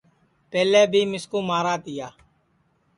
پہلے 0.51 0.81
بی 0.91 1.01
مِسکُو 1.11 1.39
مارا 1.49 1.75
تیا 1.83 2.07